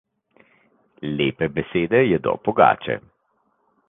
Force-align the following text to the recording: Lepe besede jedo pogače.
Lepe 1.19 1.47
besede 1.57 1.99
jedo 2.13 2.33
pogače. 2.47 2.95